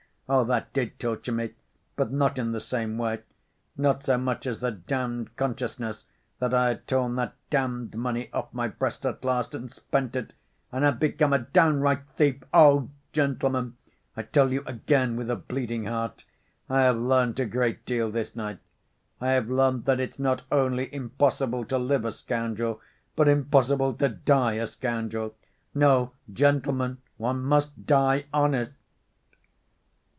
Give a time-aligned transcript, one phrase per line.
[0.33, 1.55] Oh, that did torture me,
[1.97, 3.21] but not in the same way:
[3.75, 6.05] not so much as the damned consciousness
[6.39, 10.31] that I had torn that damned money off my breast at last and spent it,
[10.71, 12.43] and had become a downright thief!
[12.53, 13.75] Oh, gentlemen,
[14.15, 16.23] I tell you again, with a bleeding heart,
[16.69, 18.59] I have learnt a great deal this night.
[19.19, 22.79] I have learnt that it's not only impossible to live a scoundrel,
[23.17, 25.35] but impossible to die a scoundrel....
[25.75, 28.71] No, gentlemen, one must die honest...."